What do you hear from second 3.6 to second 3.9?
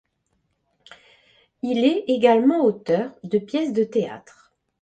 de